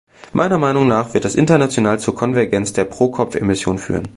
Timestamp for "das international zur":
1.25-2.15